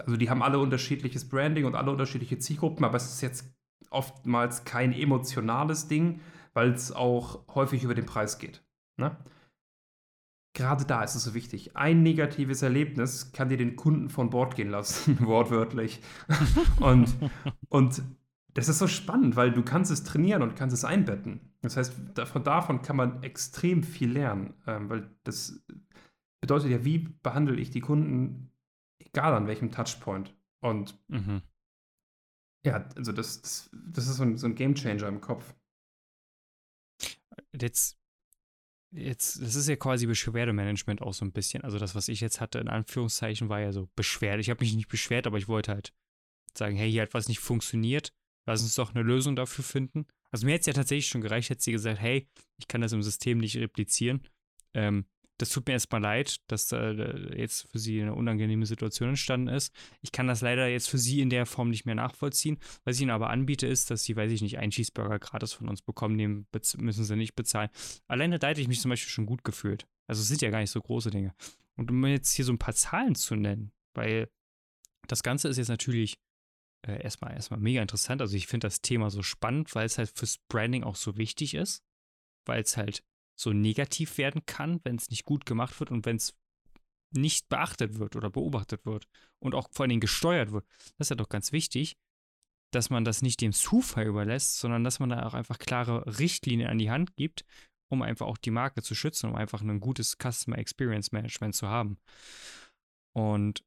also 0.00 0.16
die 0.16 0.30
haben 0.30 0.44
alle 0.44 0.60
unterschiedliches 0.60 1.28
Branding 1.28 1.64
und 1.64 1.74
alle 1.74 1.90
unterschiedliche 1.90 2.38
Zielgruppen, 2.38 2.84
aber 2.84 2.96
es 2.96 3.12
ist 3.12 3.20
jetzt 3.20 3.52
oftmals 3.90 4.64
kein 4.64 4.92
emotionales 4.92 5.88
Ding, 5.88 6.20
weil 6.52 6.70
es 6.70 6.92
auch 6.92 7.44
häufig 7.56 7.82
über 7.82 7.94
den 7.94 8.06
Preis 8.06 8.38
geht. 8.38 8.62
Ne? 8.96 9.16
gerade 10.54 10.84
da 10.84 11.02
ist 11.02 11.14
es 11.14 11.24
so 11.24 11.34
wichtig. 11.34 11.76
Ein 11.76 12.02
negatives 12.02 12.62
Erlebnis 12.62 13.32
kann 13.32 13.48
dir 13.48 13.56
den 13.56 13.76
Kunden 13.76 14.08
von 14.10 14.30
Bord 14.30 14.54
gehen 14.54 14.70
lassen, 14.70 15.18
wortwörtlich. 15.26 16.00
und, 16.80 17.14
und 17.68 18.02
das 18.54 18.68
ist 18.68 18.78
so 18.78 18.86
spannend, 18.86 19.36
weil 19.36 19.52
du 19.52 19.62
kannst 19.62 19.90
es 19.90 20.04
trainieren 20.04 20.42
und 20.42 20.56
kannst 20.56 20.74
es 20.74 20.84
einbetten. 20.84 21.52
Das 21.62 21.76
heißt, 21.76 21.94
von 22.26 22.44
davon 22.44 22.82
kann 22.82 22.96
man 22.96 23.22
extrem 23.22 23.82
viel 23.82 24.12
lernen, 24.12 24.54
ähm, 24.66 24.90
weil 24.90 25.10
das 25.24 25.64
bedeutet 26.40 26.70
ja, 26.70 26.84
wie 26.84 26.98
behandle 26.98 27.56
ich 27.56 27.70
die 27.70 27.80
Kunden, 27.80 28.50
egal 28.98 29.34
an 29.34 29.46
welchem 29.46 29.70
Touchpoint. 29.70 30.34
Und 30.60 30.98
mhm. 31.08 31.42
ja, 32.64 32.88
also 32.96 33.12
das, 33.12 33.40
das, 33.40 33.70
das 33.72 34.08
ist 34.08 34.16
so 34.16 34.22
ein, 34.22 34.36
so 34.36 34.46
ein 34.46 34.54
Game 34.54 34.74
Changer 34.74 35.08
im 35.08 35.20
Kopf. 35.20 35.54
Jetzt 37.52 38.02
jetzt, 38.92 39.40
das 39.40 39.54
ist 39.54 39.68
ja 39.68 39.76
quasi 39.76 40.06
Beschwerdemanagement 40.06 41.02
auch 41.02 41.14
so 41.14 41.24
ein 41.24 41.32
bisschen. 41.32 41.64
Also 41.64 41.78
das, 41.78 41.94
was 41.94 42.08
ich 42.08 42.20
jetzt 42.20 42.40
hatte, 42.40 42.58
in 42.58 42.68
Anführungszeichen, 42.68 43.48
war 43.48 43.60
ja 43.60 43.72
so 43.72 43.88
Beschwerde. 43.96 44.40
Ich 44.40 44.50
habe 44.50 44.62
mich 44.62 44.74
nicht 44.74 44.88
beschwert, 44.88 45.26
aber 45.26 45.38
ich 45.38 45.48
wollte 45.48 45.72
halt 45.72 45.92
sagen, 46.54 46.76
hey, 46.76 46.90
hier 46.90 47.02
hat 47.02 47.14
was 47.14 47.28
nicht 47.28 47.40
funktioniert. 47.40 48.12
Lass 48.46 48.62
uns 48.62 48.74
doch 48.74 48.94
eine 48.94 49.02
Lösung 49.02 49.36
dafür 49.36 49.64
finden. 49.64 50.06
Also 50.30 50.46
mir 50.46 50.52
hätte 50.52 50.62
es 50.62 50.66
ja 50.66 50.72
tatsächlich 50.72 51.08
schon 51.08 51.20
gereicht, 51.20 51.50
hätte 51.50 51.62
sie 51.62 51.72
gesagt, 51.72 52.00
hey, 52.00 52.28
ich 52.58 52.68
kann 52.68 52.80
das 52.80 52.92
im 52.92 53.02
System 53.02 53.38
nicht 53.38 53.56
replizieren. 53.56 54.22
Ähm, 54.74 55.06
das 55.38 55.48
tut 55.48 55.66
mir 55.66 55.72
erstmal 55.72 56.00
leid, 56.00 56.36
dass 56.46 56.70
äh, 56.70 57.36
jetzt 57.36 57.68
für 57.70 57.78
sie 57.78 58.00
eine 58.00 58.14
unangenehme 58.14 58.64
Situation 58.64 59.10
entstanden 59.10 59.48
ist. 59.48 59.74
Ich 60.00 60.12
kann 60.12 60.28
das 60.28 60.40
leider 60.40 60.68
jetzt 60.68 60.88
für 60.88 60.98
sie 60.98 61.20
in 61.20 61.30
der 61.30 61.46
Form 61.46 61.70
nicht 61.70 61.84
mehr 61.84 61.96
nachvollziehen. 61.96 62.58
Was 62.84 62.96
ich 62.96 63.02
ihnen 63.02 63.10
aber 63.10 63.30
anbiete, 63.30 63.66
ist, 63.66 63.90
dass 63.90 64.04
sie, 64.04 64.14
weiß 64.14 64.30
ich 64.30 64.42
nicht, 64.42 64.58
einen 64.58 64.70
Cheeseburger 64.70 65.18
gratis 65.18 65.52
von 65.52 65.68
uns 65.68 65.82
bekommen, 65.82 66.16
den 66.16 66.46
müssen 66.76 67.04
sie 67.04 67.16
nicht 67.16 67.34
bezahlen. 67.34 67.70
Alleine 68.06 68.38
da 68.38 68.48
hätte 68.48 68.60
ich 68.60 68.68
mich 68.68 68.80
zum 68.80 68.90
Beispiel 68.90 69.10
schon 69.10 69.26
gut 69.26 69.42
gefühlt. 69.42 69.86
Also 70.06 70.22
es 70.22 70.28
sind 70.28 70.42
ja 70.42 70.50
gar 70.50 70.60
nicht 70.60 70.70
so 70.70 70.80
große 70.80 71.10
Dinge. 71.10 71.34
Und 71.76 71.90
um 71.90 72.06
jetzt 72.06 72.32
hier 72.34 72.44
so 72.44 72.52
ein 72.52 72.58
paar 72.58 72.74
Zahlen 72.74 73.14
zu 73.14 73.34
nennen, 73.34 73.72
weil 73.94 74.30
das 75.08 75.22
Ganze 75.24 75.48
ist 75.48 75.56
jetzt 75.56 75.68
natürlich 75.68 76.18
äh, 76.86 77.02
erstmal, 77.02 77.34
erstmal 77.34 77.60
mega 77.60 77.80
interessant. 77.80 78.20
Also 78.20 78.36
ich 78.36 78.46
finde 78.46 78.66
das 78.66 78.80
Thema 78.80 79.10
so 79.10 79.22
spannend, 79.22 79.74
weil 79.74 79.86
es 79.86 79.98
halt 79.98 80.10
fürs 80.14 80.38
Branding 80.48 80.84
auch 80.84 80.96
so 80.96 81.16
wichtig 81.16 81.54
ist, 81.54 81.82
weil 82.44 82.62
es 82.62 82.76
halt 82.76 83.04
so 83.34 83.52
negativ 83.52 84.18
werden 84.18 84.44
kann, 84.46 84.80
wenn 84.84 84.96
es 84.96 85.10
nicht 85.10 85.24
gut 85.24 85.46
gemacht 85.46 85.78
wird 85.80 85.90
und 85.90 86.06
wenn 86.06 86.16
es 86.16 86.34
nicht 87.14 87.48
beachtet 87.48 87.98
wird 87.98 88.16
oder 88.16 88.30
beobachtet 88.30 88.86
wird 88.86 89.06
und 89.38 89.54
auch 89.54 89.68
vor 89.70 89.84
allen 89.84 89.90
Dingen 89.90 90.00
gesteuert 90.00 90.52
wird. 90.52 90.66
Das 90.96 91.06
ist 91.06 91.10
ja 91.10 91.16
doch 91.16 91.28
ganz 91.28 91.52
wichtig, 91.52 91.96
dass 92.72 92.90
man 92.90 93.04
das 93.04 93.22
nicht 93.22 93.40
dem 93.40 93.52
Zufall 93.52 94.06
überlässt, 94.06 94.58
sondern 94.58 94.82
dass 94.82 94.98
man 94.98 95.10
da 95.10 95.26
auch 95.26 95.34
einfach 95.34 95.58
klare 95.58 96.18
Richtlinien 96.18 96.70
an 96.70 96.78
die 96.78 96.90
Hand 96.90 97.16
gibt, 97.16 97.44
um 97.90 98.00
einfach 98.00 98.26
auch 98.26 98.38
die 98.38 98.50
Marke 98.50 98.82
zu 98.82 98.94
schützen, 98.94 99.28
um 99.28 99.36
einfach 99.36 99.60
ein 99.60 99.80
gutes 99.80 100.16
Customer 100.16 100.58
Experience 100.58 101.12
Management 101.12 101.54
zu 101.54 101.68
haben. 101.68 101.98
Und 103.14 103.62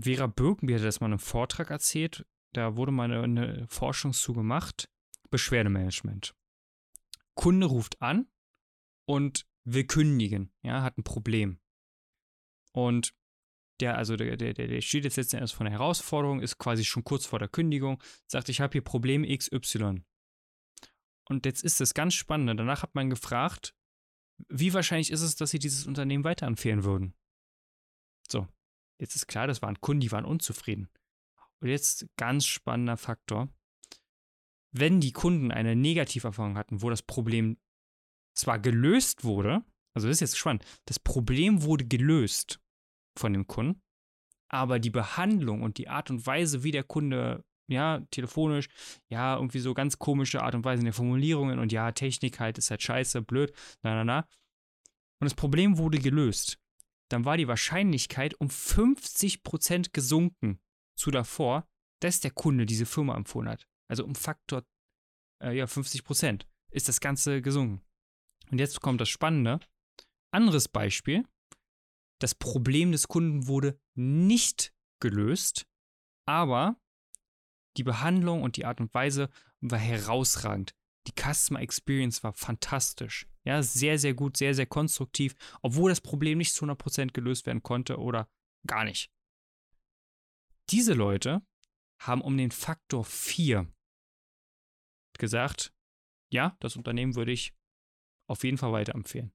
Vera 0.00 0.28
Birkenbier 0.28 0.76
hat 0.76 0.84
das 0.84 1.00
mal 1.00 1.08
in 1.08 1.14
einem 1.14 1.18
Vortrag 1.18 1.70
erzählt, 1.70 2.24
da 2.56 2.76
wurde 2.76 2.92
mal 2.92 3.12
eine, 3.12 3.66
Forschung 3.68 4.12
zu 4.12 4.32
gemacht, 4.32 4.88
Beschwerdemanagement. 5.30 6.34
Kunde 7.34 7.66
ruft 7.66 8.00
an 8.00 8.28
und 9.06 9.46
will 9.64 9.84
kündigen, 9.84 10.52
ja, 10.62 10.82
hat 10.82 10.98
ein 10.98 11.04
Problem. 11.04 11.58
Und 12.72 13.14
der, 13.80 13.96
also 13.96 14.16
der, 14.16 14.36
der, 14.36 14.54
der 14.54 14.80
steht 14.80 15.04
jetzt 15.04 15.16
letzten 15.16 15.36
Endes 15.36 15.52
von 15.52 15.64
der 15.64 15.72
Herausforderung, 15.72 16.40
ist 16.40 16.58
quasi 16.58 16.84
schon 16.84 17.04
kurz 17.04 17.26
vor 17.26 17.38
der 17.38 17.48
Kündigung, 17.48 18.02
sagt, 18.26 18.48
ich 18.48 18.60
habe 18.60 18.72
hier 18.72 18.82
Problem 18.82 19.24
XY. 19.24 20.04
Und 21.28 21.46
jetzt 21.46 21.64
ist 21.64 21.80
das 21.80 21.94
ganz 21.94 22.14
Spannende. 22.14 22.54
Danach 22.54 22.82
hat 22.82 22.94
man 22.94 23.10
gefragt, 23.10 23.74
wie 24.48 24.74
wahrscheinlich 24.74 25.10
ist 25.10 25.22
es, 25.22 25.36
dass 25.36 25.50
sie 25.50 25.58
dieses 25.58 25.86
Unternehmen 25.86 26.24
weiterempfehlen 26.24 26.84
würden? 26.84 27.14
So, 28.28 28.46
jetzt 29.00 29.16
ist 29.16 29.26
klar, 29.26 29.46
das 29.46 29.62
waren 29.62 29.80
Kunden, 29.80 30.00
die 30.00 30.12
waren 30.12 30.24
unzufrieden. 30.24 30.88
Und 31.64 31.70
jetzt 31.70 32.06
ganz 32.18 32.44
spannender 32.44 32.98
Faktor. 32.98 33.48
Wenn 34.70 35.00
die 35.00 35.12
Kunden 35.12 35.50
eine 35.50 35.74
Negativerfahrung 35.74 36.58
hatten, 36.58 36.82
wo 36.82 36.90
das 36.90 37.00
Problem 37.00 37.56
zwar 38.36 38.58
gelöst 38.58 39.24
wurde, 39.24 39.64
also 39.94 40.06
das 40.06 40.18
ist 40.18 40.20
jetzt 40.20 40.38
spannend, 40.38 40.62
das 40.84 40.98
Problem 40.98 41.62
wurde 41.62 41.86
gelöst 41.86 42.60
von 43.18 43.32
dem 43.32 43.46
Kunden, 43.46 43.80
aber 44.50 44.78
die 44.78 44.90
Behandlung 44.90 45.62
und 45.62 45.78
die 45.78 45.88
Art 45.88 46.10
und 46.10 46.26
Weise, 46.26 46.64
wie 46.64 46.70
der 46.70 46.84
Kunde, 46.84 47.46
ja, 47.66 48.00
telefonisch, 48.10 48.68
ja, 49.08 49.36
irgendwie 49.36 49.60
so 49.60 49.72
ganz 49.72 49.98
komische 49.98 50.42
Art 50.42 50.54
und 50.54 50.66
Weise 50.66 50.80
in 50.80 50.84
den 50.84 50.92
Formulierungen 50.92 51.58
und 51.58 51.72
ja, 51.72 51.92
Technik 51.92 52.40
halt 52.40 52.58
ist 52.58 52.70
halt 52.70 52.82
scheiße, 52.82 53.22
blöd, 53.22 53.54
na, 53.82 53.94
na, 53.94 54.04
na. 54.04 54.18
Und 55.18 55.24
das 55.24 55.34
Problem 55.34 55.78
wurde 55.78 55.98
gelöst. 55.98 56.58
Dann 57.08 57.24
war 57.24 57.38
die 57.38 57.48
Wahrscheinlichkeit 57.48 58.38
um 58.38 58.48
50% 58.48 59.92
gesunken 59.92 60.60
zu 60.96 61.10
davor, 61.10 61.66
dass 62.00 62.20
der 62.20 62.30
Kunde 62.30 62.66
diese 62.66 62.86
Firma 62.86 63.16
empfohlen 63.16 63.48
hat. 63.48 63.66
Also 63.88 64.04
um 64.04 64.14
Faktor 64.14 64.64
äh, 65.42 65.56
ja, 65.56 65.64
50% 65.64 66.46
ist 66.70 66.88
das 66.88 67.00
Ganze 67.00 67.42
gesunken. 67.42 67.82
Und 68.50 68.58
jetzt 68.58 68.80
kommt 68.80 69.00
das 69.00 69.08
Spannende. 69.08 69.60
Anderes 70.32 70.68
Beispiel. 70.68 71.24
Das 72.20 72.34
Problem 72.34 72.92
des 72.92 73.08
Kunden 73.08 73.46
wurde 73.46 73.78
nicht 73.94 74.72
gelöst, 75.00 75.66
aber 76.26 76.76
die 77.76 77.82
Behandlung 77.82 78.42
und 78.42 78.56
die 78.56 78.64
Art 78.64 78.80
und 78.80 78.94
Weise 78.94 79.30
war 79.60 79.78
herausragend. 79.78 80.74
Die 81.06 81.12
Customer 81.12 81.60
Experience 81.60 82.22
war 82.22 82.32
fantastisch. 82.32 83.26
Ja, 83.44 83.62
sehr, 83.62 83.98
sehr 83.98 84.14
gut, 84.14 84.36
sehr, 84.36 84.54
sehr 84.54 84.66
konstruktiv, 84.66 85.34
obwohl 85.60 85.90
das 85.90 86.00
Problem 86.00 86.38
nicht 86.38 86.54
zu 86.54 86.64
100% 86.64 87.12
gelöst 87.12 87.46
werden 87.46 87.62
konnte 87.62 87.98
oder 87.98 88.28
gar 88.66 88.84
nicht. 88.84 89.10
Diese 90.70 90.94
Leute 90.94 91.42
haben 92.00 92.20
um 92.20 92.36
den 92.36 92.50
Faktor 92.50 93.04
4 93.04 93.66
gesagt, 95.18 95.72
ja, 96.32 96.56
das 96.60 96.76
Unternehmen 96.76 97.14
würde 97.14 97.32
ich 97.32 97.54
auf 98.28 98.44
jeden 98.44 98.58
Fall 98.58 98.72
weiterempfehlen. 98.72 99.32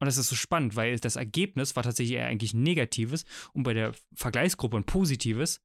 Und 0.00 0.06
das 0.06 0.18
ist 0.18 0.28
so 0.28 0.34
spannend, 0.34 0.74
weil 0.74 0.98
das 0.98 1.16
Ergebnis 1.16 1.76
war 1.76 1.84
tatsächlich 1.84 2.16
eher 2.16 2.26
eigentlich 2.26 2.54
negatives 2.54 3.24
und 3.52 3.62
bei 3.62 3.72
der 3.72 3.94
Vergleichsgruppe 4.14 4.76
ein 4.76 4.84
positives. 4.84 5.60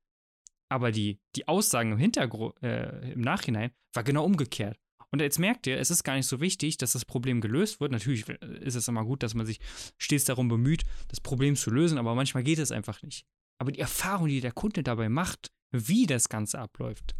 Aber 0.70 0.92
die, 0.92 1.20
die 1.36 1.48
Aussagen 1.48 1.94
im 1.94 1.98
Hintergrund, 1.98 2.62
äh, 2.62 3.14
im 3.14 3.22
Nachhinein 3.22 3.72
war 3.94 4.04
genau 4.04 4.24
umgekehrt. 4.26 4.80
Und 5.10 5.22
jetzt 5.22 5.40
merkt 5.40 5.66
ihr, 5.68 5.80
es 5.80 5.90
ist 5.90 6.04
gar 6.04 6.16
nicht 6.16 6.28
so 6.28 6.42
wichtig, 6.42 6.78
dass 6.78 6.92
das 6.92 7.06
Problem 7.06 7.40
gelöst 7.42 7.80
wird. 7.80 7.92
Natürlich 7.92 8.28
ist 8.28 8.76
es 8.76 8.88
immer 8.88 9.06
gut, 9.06 9.24
dass 9.24 9.34
man 9.34 9.46
sich 9.46 9.60
stets 9.98 10.26
darum 10.26 10.50
bemüht, 10.50 10.84
das 11.08 11.22
Problem 11.22 11.56
zu 11.56 11.72
lösen, 11.72 11.98
aber 11.98 12.14
manchmal 12.14 12.44
geht 12.44 12.60
es 12.60 12.72
einfach 12.72 13.02
nicht. 13.02 13.26
Aber 13.58 13.72
die 13.72 13.80
Erfahrung, 13.80 14.28
die 14.28 14.42
der 14.42 14.52
Kunde 14.52 14.84
dabei 14.84 15.10
macht, 15.10 15.52
wie 15.72 16.06
das 16.06 16.30
Ganze 16.30 16.60
abläuft, 16.60 17.16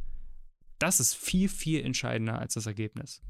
das 0.80 1.00
ist 1.00 1.16
viel, 1.16 1.50
viel 1.50 1.84
entscheidender 1.84 2.40
als 2.40 2.54
das 2.54 2.68
Ergebnis. 2.68 3.22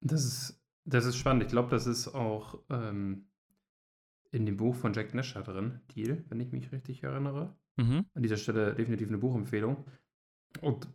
Das 0.00 0.24
ist, 0.24 0.62
das 0.84 1.04
ist 1.04 1.16
spannend. 1.16 1.42
Ich 1.42 1.48
glaube, 1.48 1.70
das 1.70 1.86
ist 1.86 2.08
auch 2.08 2.62
ähm, 2.70 3.28
in 4.30 4.46
dem 4.46 4.56
Buch 4.56 4.76
von 4.76 4.92
Jack 4.92 5.14
Nasher 5.14 5.42
drin, 5.42 5.80
Deal, 5.94 6.24
wenn 6.28 6.40
ich 6.40 6.52
mich 6.52 6.70
richtig 6.70 7.02
erinnere. 7.02 7.56
Mhm. 7.76 8.06
An 8.14 8.22
dieser 8.22 8.36
Stelle 8.36 8.74
definitiv 8.74 9.08
eine 9.08 9.18
Buchempfehlung. 9.18 9.84
Und 10.60 10.88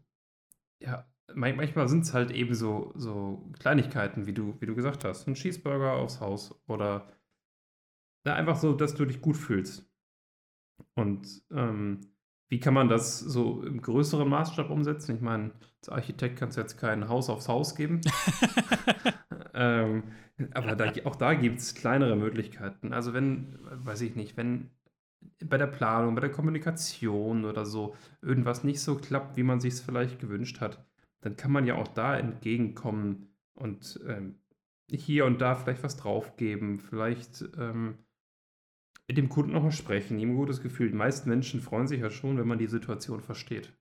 ja, 0.80 1.06
manchmal 1.34 1.88
sind 1.90 2.06
es 2.06 2.14
halt 2.14 2.32
eben 2.32 2.56
so, 2.56 2.94
so 2.96 3.52
Kleinigkeiten, 3.60 4.26
wie 4.26 4.34
du, 4.34 4.60
wie 4.62 4.66
du 4.66 4.76
gesagt 4.76 5.04
hast. 5.04 5.28
Ein 5.28 5.36
Cheeseburger 5.36 5.94
aufs 5.94 6.20
Haus 6.20 6.56
oder 6.68 7.12
na, 8.24 8.36
einfach 8.36 8.58
so, 8.58 8.74
dass 8.74 8.94
du 8.94 9.06
dich 9.06 9.22
gut 9.22 9.38
fühlst. 9.38 9.91
Und 10.96 11.44
ähm, 11.52 12.02
wie 12.50 12.60
kann 12.60 12.74
man 12.74 12.90
das 12.90 13.20
so 13.20 13.64
im 13.64 13.82
größeren 13.82 14.28
Maßstab 14.28 14.70
umsetzen? 14.70 15.16
Ich 15.16 15.22
meine, 15.22 15.52
als 15.80 15.90
Architekt 15.90 16.38
kannst 16.38 16.58
du 16.58 16.62
jetzt 16.62 16.78
kein 16.78 17.08
Haus 17.08 17.30
aufs 17.30 17.48
Haus 17.48 17.76
geben. 17.76 18.02
ähm, 19.54 20.04
aber 20.54 20.76
da, 20.76 20.92
auch 21.06 21.16
da 21.16 21.34
gibt 21.34 21.60
es 21.60 21.76
kleinere 21.76 22.16
Möglichkeiten. 22.16 22.94
Also 22.94 23.14
wenn, 23.14 23.58
weiß 23.62 24.02
ich 24.02 24.16
nicht, 24.16 24.36
wenn 24.38 24.70
bei 25.46 25.58
der 25.58 25.68
Planung, 25.68 26.16
bei 26.16 26.22
der 26.22 26.32
Kommunikation 26.32 27.46
oder 27.46 27.66
so 27.66 27.96
irgendwas 28.22 28.64
nicht 28.64 28.82
so 28.82 28.96
klappt, 28.96 29.38
wie 29.38 29.44
man 29.44 29.60
sich 29.60 29.76
es 29.76 29.82
vielleicht 29.82 30.20
gewünscht 30.20 30.62
hat, 30.62 30.84
dann 31.22 31.38
kann 31.38 31.52
man 31.52 31.66
ja 31.66 31.76
auch 31.76 31.88
da 31.88 32.18
entgegenkommen 32.18 33.30
und 33.54 34.00
ähm, 34.08 34.36
hier 34.90 35.26
und 35.26 35.40
da 35.40 35.56
vielleicht 35.56 35.84
was 35.84 35.98
draufgeben, 35.98 36.80
vielleicht 36.80 37.46
ähm, 37.58 37.98
mit 39.12 39.18
dem 39.18 39.28
Kunden 39.28 39.52
nochmal 39.52 39.74
sprechen, 39.74 40.20
ihm 40.20 40.30
ein 40.30 40.36
gutes 40.38 40.62
Gefühl. 40.62 40.90
Die 40.90 40.96
meisten 40.96 41.30
Menschen 41.30 41.60
freuen 41.60 41.86
sich 41.86 42.00
ja 42.00 42.10
schon, 42.10 42.38
wenn 42.38 42.48
man 42.48 42.60
die 42.60 42.68
Situation 42.68 43.20
versteht. 43.20 43.74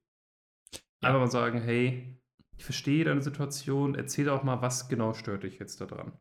Ja. 0.72 0.80
Einfach 1.10 1.20
mal 1.20 1.30
sagen, 1.30 1.60
hey, 1.60 2.18
ich 2.56 2.64
verstehe 2.64 3.04
deine 3.04 3.22
Situation, 3.22 3.94
erzähl 3.94 4.28
auch 4.28 4.42
mal, 4.42 4.60
was 4.60 4.88
genau 4.88 5.14
stört 5.14 5.44
dich 5.44 5.60
jetzt 5.60 5.80
daran. 5.80 6.14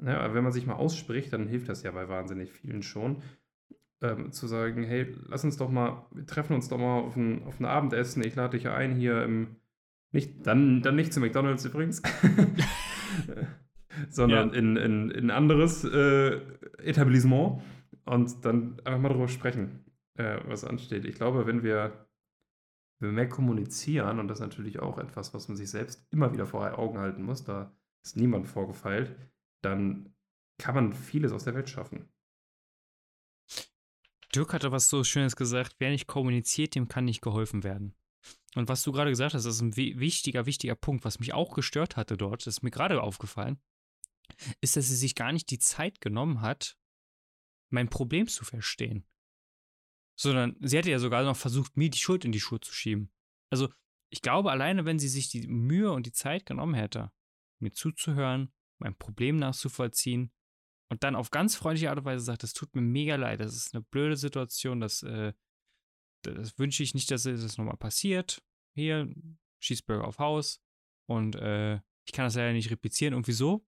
Ja, 0.00 0.32
wenn 0.34 0.44
man 0.44 0.52
sich 0.52 0.66
mal 0.66 0.74
ausspricht, 0.76 1.32
dann 1.32 1.48
hilft 1.48 1.68
das 1.68 1.82
ja 1.82 1.90
bei 1.90 2.08
wahnsinnig 2.08 2.52
vielen 2.52 2.84
schon. 2.84 3.24
Ähm, 4.00 4.30
zu 4.30 4.46
sagen, 4.46 4.84
hey, 4.84 5.16
lass 5.26 5.42
uns 5.42 5.56
doch 5.56 5.68
mal, 5.68 6.06
wir 6.12 6.24
treffen 6.24 6.54
uns 6.54 6.68
doch 6.68 6.78
mal 6.78 7.00
auf 7.00 7.16
ein, 7.16 7.42
auf 7.42 7.58
ein 7.58 7.64
Abendessen, 7.64 8.24
ich 8.24 8.36
lade 8.36 8.56
dich 8.56 8.68
ein 8.68 8.94
hier 8.94 9.24
im, 9.24 9.56
nicht, 10.12 10.46
dann, 10.46 10.80
dann 10.82 10.94
nicht 10.94 11.12
zu 11.12 11.18
McDonalds 11.18 11.64
übrigens, 11.64 12.02
sondern 14.10 14.50
ja. 14.50 14.58
in, 14.60 14.76
in, 14.76 15.10
in 15.10 15.24
ein 15.26 15.30
anderes 15.32 15.82
äh, 15.82 16.40
Etablissement 16.78 17.60
und 18.04 18.44
dann 18.44 18.80
einfach 18.80 19.00
mal 19.00 19.08
darüber 19.08 19.28
sprechen, 19.28 19.84
äh, 20.14 20.40
was 20.46 20.64
ansteht. 20.64 21.04
Ich 21.04 21.16
glaube, 21.16 21.46
wenn 21.46 21.62
wir, 21.62 22.08
wenn 23.00 23.10
wir 23.10 23.14
mehr 23.14 23.28
kommunizieren, 23.28 24.18
und 24.18 24.28
das 24.28 24.38
ist 24.38 24.46
natürlich 24.46 24.80
auch 24.80 24.98
etwas, 24.98 25.34
was 25.34 25.48
man 25.48 25.56
sich 25.56 25.70
selbst 25.70 26.06
immer 26.10 26.32
wieder 26.32 26.46
vor 26.46 26.78
Augen 26.78 26.98
halten 26.98 27.22
muss, 27.22 27.44
da 27.44 27.74
ist 28.04 28.16
niemand 28.16 28.48
vorgefeilt, 28.48 29.16
dann 29.62 30.14
kann 30.58 30.74
man 30.74 30.92
vieles 30.92 31.32
aus 31.32 31.44
der 31.44 31.54
Welt 31.54 31.68
schaffen. 31.68 32.08
Dirk 34.34 34.54
hatte 34.54 34.72
was 34.72 34.88
so 34.88 35.04
Schönes 35.04 35.36
gesagt, 35.36 35.76
wer 35.78 35.90
nicht 35.90 36.06
kommuniziert, 36.06 36.74
dem 36.74 36.88
kann 36.88 37.04
nicht 37.04 37.20
geholfen 37.20 37.64
werden. 37.64 37.94
Und 38.54 38.68
was 38.68 38.82
du 38.82 38.92
gerade 38.92 39.10
gesagt 39.10 39.34
hast, 39.34 39.44
das 39.44 39.56
ist 39.56 39.60
ein 39.60 39.76
wichtiger, 39.76 40.46
wichtiger 40.46 40.74
Punkt, 40.74 41.04
was 41.04 41.20
mich 41.20 41.34
auch 41.34 41.54
gestört 41.54 41.96
hatte 41.96 42.16
dort, 42.16 42.46
das 42.46 42.58
ist 42.58 42.62
mir 42.62 42.70
gerade 42.70 43.02
aufgefallen, 43.02 43.60
ist, 44.60 44.76
dass 44.76 44.88
sie 44.88 44.96
sich 44.96 45.14
gar 45.14 45.32
nicht 45.32 45.50
die 45.50 45.58
Zeit 45.58 46.00
genommen 46.00 46.40
hat, 46.40 46.78
mein 47.72 47.88
Problem 47.88 48.26
zu 48.28 48.44
verstehen. 48.44 49.04
Sondern 50.16 50.56
sie 50.60 50.76
hätte 50.76 50.90
ja 50.90 50.98
sogar 50.98 51.24
noch 51.24 51.36
versucht, 51.36 51.76
mir 51.76 51.90
die 51.90 51.98
Schuld 51.98 52.24
in 52.24 52.32
die 52.32 52.40
Schuhe 52.40 52.60
zu 52.60 52.72
schieben. 52.72 53.10
Also, 53.50 53.68
ich 54.10 54.20
glaube, 54.20 54.50
alleine 54.50 54.84
wenn 54.84 54.98
sie 54.98 55.08
sich 55.08 55.30
die 55.30 55.46
Mühe 55.46 55.90
und 55.90 56.06
die 56.06 56.12
Zeit 56.12 56.44
genommen 56.46 56.74
hätte, 56.74 57.10
mir 57.60 57.72
zuzuhören, 57.72 58.52
mein 58.78 58.94
Problem 58.96 59.36
nachzuvollziehen 59.36 60.32
und 60.90 61.02
dann 61.02 61.16
auf 61.16 61.30
ganz 61.30 61.56
freundliche 61.56 61.88
Art 61.88 61.98
und 61.98 62.04
Weise 62.04 62.24
sagt, 62.24 62.44
es 62.44 62.52
tut 62.52 62.74
mir 62.74 62.82
mega 62.82 63.16
leid, 63.16 63.40
das 63.40 63.56
ist 63.56 63.74
eine 63.74 63.82
blöde 63.82 64.16
Situation, 64.16 64.80
das, 64.80 65.02
äh, 65.02 65.32
das 66.22 66.58
wünsche 66.58 66.82
ich 66.82 66.92
nicht, 66.92 67.10
dass 67.10 67.22
das 67.22 67.56
nochmal 67.56 67.78
passiert. 67.78 68.42
Hier, 68.74 69.10
Cheeseburger 69.60 70.06
auf 70.06 70.18
Haus 70.18 70.60
und 71.06 71.36
äh, 71.36 71.76
ich 72.04 72.12
kann 72.12 72.26
das 72.26 72.34
ja 72.34 72.52
nicht 72.52 72.70
replizieren, 72.70 73.14
irgendwie 73.14 73.32
so. 73.32 73.66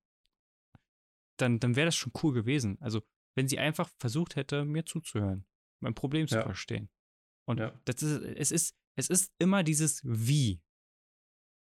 Dann, 1.39 1.59
dann 1.61 1.77
wäre 1.77 1.87
das 1.87 1.97
schon 1.97 2.13
cool 2.23 2.33
gewesen. 2.33 2.79
Also 2.81 3.03
wenn 3.37 3.49
sie 3.49 3.59
einfach 3.59 3.91
versucht 3.99 4.37
hätte, 4.37 4.65
mir 4.65 4.85
zuzuhören, 4.85 5.47
mein 5.81 5.95
Problem 5.95 6.27
zu 6.27 6.37
ja. 6.37 6.43
verstehen. 6.43 6.89
Und 7.47 7.59
ja. 7.59 7.79
das 7.85 8.03
ist, 8.03 8.23
es 8.23 8.51
ist, 8.51 8.77
Es 8.97 9.09
ist 9.09 9.35
immer 9.39 9.63
dieses 9.63 10.03
Wie. 10.05 10.63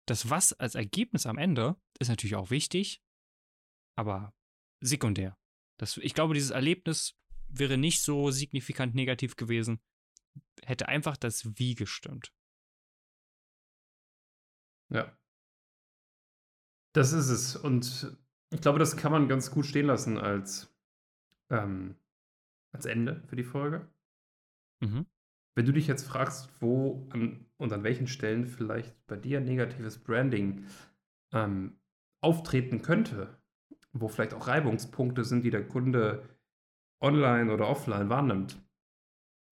Das 0.07 0.31
Was 0.31 0.53
als 0.55 0.75
Ergebnis 0.75 1.27
am 1.27 1.37
Ende 1.37 1.77
ist 1.99 2.09
natürlich 2.09 2.37
auch 2.37 2.51
wichtig, 2.51 3.03
aber 3.97 4.35
sekundär. 4.81 5.37
Das, 5.79 5.97
ich 5.99 6.15
glaube, 6.15 6.35
dieses 6.35 6.51
Erlebnis 6.51 7.19
wäre 7.49 7.77
nicht 7.77 8.03
so 8.03 8.31
signifikant 8.31 8.95
negativ 8.95 9.37
gewesen, 9.37 9.81
hätte 10.65 10.89
einfach 10.89 11.17
das 11.17 11.59
Wie 11.59 11.75
gestimmt. 11.75 12.33
Ja. 14.91 15.19
Das 16.95 17.13
ist 17.13 17.29
es. 17.29 17.57
Und 17.57 18.17
ich 18.51 18.61
glaube, 18.61 18.79
das 18.79 18.97
kann 18.97 19.13
man 19.13 19.29
ganz 19.29 19.51
gut 19.51 19.67
stehen 19.67 19.87
lassen 19.87 20.19
als, 20.19 20.75
ähm, 21.51 21.97
als 22.73 22.87
Ende 22.87 23.23
für 23.27 23.37
die 23.37 23.45
Folge. 23.45 23.89
Mhm. 24.81 25.07
Wenn 25.55 25.67
du 25.67 25.73
dich 25.73 25.87
jetzt 25.87 26.07
fragst, 26.07 26.51
wo 26.61 27.09
an, 27.11 27.47
und 27.57 27.73
an 27.73 27.83
welchen 27.83 28.07
Stellen 28.07 28.47
vielleicht 28.47 28.95
bei 29.07 29.17
dir 29.17 29.41
negatives 29.41 29.99
Branding 29.99 30.67
ähm, 31.33 31.81
auftreten 32.23 32.83
könnte, 32.83 33.39
wo 33.93 34.09
vielleicht 34.09 34.35
auch 34.35 34.47
Reibungspunkte 34.47 35.25
sind, 35.25 35.45
die 35.45 35.51
der 35.51 35.67
Kunde 35.67 36.29
online 37.03 37.53
oder 37.53 37.69
offline 37.69 38.09
wahrnimmt, 38.09 38.63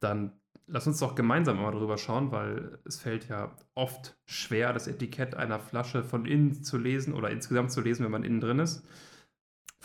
dann 0.00 0.40
lass 0.66 0.86
uns 0.86 0.98
doch 0.98 1.14
gemeinsam 1.14 1.60
mal 1.60 1.70
drüber 1.70 1.96
schauen, 1.98 2.32
weil 2.32 2.78
es 2.84 2.98
fällt 2.98 3.28
ja 3.28 3.56
oft 3.74 4.18
schwer, 4.26 4.72
das 4.72 4.88
Etikett 4.88 5.34
einer 5.34 5.60
Flasche 5.60 6.02
von 6.02 6.26
innen 6.26 6.62
zu 6.62 6.76
lesen 6.76 7.14
oder 7.14 7.30
insgesamt 7.30 7.72
zu 7.72 7.80
lesen, 7.80 8.04
wenn 8.04 8.12
man 8.12 8.24
innen 8.24 8.40
drin 8.40 8.58
ist. 8.58 8.86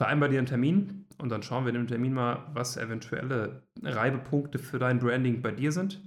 Vereinbar 0.01 0.29
dir 0.29 0.39
einen 0.39 0.47
Termin 0.47 1.05
und 1.19 1.29
dann 1.29 1.43
schauen 1.43 1.63
wir 1.63 1.69
in 1.69 1.75
dem 1.75 1.87
Termin 1.87 2.15
mal, 2.15 2.49
was 2.55 2.75
eventuelle 2.75 3.61
Reibepunkte 3.83 4.57
für 4.57 4.79
dein 4.79 4.97
Branding 4.97 5.43
bei 5.43 5.51
dir 5.51 5.71
sind 5.71 6.01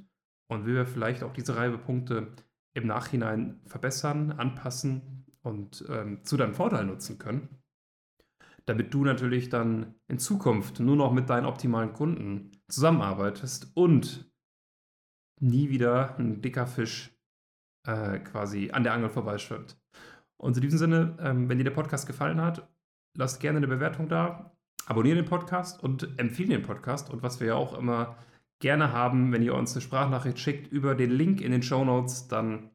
und 0.51 0.67
wie 0.67 0.75
wir 0.75 0.85
vielleicht 0.85 1.23
auch 1.23 1.33
diese 1.33 1.55
Reibepunkte 1.55 2.27
im 2.75 2.89
Nachhinein 2.89 3.61
verbessern, 3.67 4.33
anpassen 4.33 5.25
und 5.43 5.85
ähm, 5.89 6.25
zu 6.25 6.37
deinem 6.37 6.55
Vorteil 6.55 6.87
nutzen 6.87 7.21
können 7.21 7.49
damit 8.67 8.93
du 8.93 9.05
natürlich 9.05 9.49
dann 9.49 9.95
in 10.09 10.19
Zukunft 10.19 10.81
nur 10.81 10.97
noch 10.97 11.13
mit 11.13 11.31
deinen 11.31 11.47
optimalen 11.47 11.93
Kunden 11.93 12.51
zusammenarbeitest 12.69 13.71
und 13.77 14.29
nie 15.41 15.69
wieder 15.69 16.17
ein 16.19 16.43
dicker 16.43 16.67
Fisch 16.67 17.15
äh, 17.87 18.19
quasi 18.19 18.71
an 18.73 18.83
der 18.83 18.95
Angel 18.95 19.11
vorbeischwimmt. 19.11 19.79
Und 20.37 20.57
in 20.57 20.63
diesem 20.63 20.79
Sinne, 20.79 21.17
ähm, 21.21 21.49
wenn 21.49 21.59
dir 21.59 21.65
der 21.65 21.71
Podcast 21.71 22.07
gefallen 22.07 22.41
hat, 22.41 22.74
lasst 23.17 23.41
gerne 23.41 23.59
eine 23.59 23.69
Bewertung 23.69 24.09
da, 24.09 24.53
abonniert 24.87 25.17
den 25.17 25.25
Podcast 25.25 25.83
und 25.83 26.19
empfehlt 26.19 26.51
den 26.51 26.63
Podcast. 26.63 27.11
Und 27.11 27.23
was 27.23 27.41
wir 27.41 27.49
ja 27.49 27.55
auch 27.55 27.77
immer 27.77 28.17
gerne 28.61 28.93
haben, 28.93 29.33
wenn 29.33 29.43
ihr 29.43 29.55
uns 29.55 29.73
eine 29.73 29.83
Sprachnachricht 29.83 30.39
schickt 30.39 30.71
über 30.73 30.95
den 30.95 31.11
Link 31.11 31.41
in 31.41 31.53
den 31.53 31.63
Show 31.63 31.85
Notes, 31.85 32.29
dann 32.29 32.71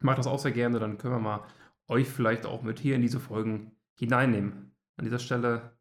macht 0.00 0.18
das 0.18 0.26
auch 0.26 0.38
sehr 0.38 0.52
gerne. 0.52 0.78
Dann 0.78 0.98
können 0.98 1.14
wir 1.14 1.20
mal 1.20 1.44
euch 1.88 2.08
vielleicht 2.08 2.46
auch 2.46 2.62
mit 2.62 2.78
hier 2.78 2.96
in 2.96 3.02
diese 3.02 3.20
Folgen 3.20 3.72
hineinnehmen. 3.98 4.74
An 4.96 5.04
dieser 5.04 5.18
Stelle 5.18 5.76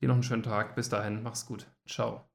dir 0.00 0.08
noch 0.08 0.14
einen 0.14 0.22
schönen 0.22 0.42
Tag. 0.42 0.74
Bis 0.74 0.88
dahin, 0.88 1.22
mach's 1.22 1.46
gut. 1.46 1.66
Ciao. 1.86 2.31